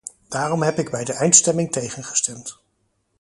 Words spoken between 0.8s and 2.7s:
bij de eindstemming tegengestemd.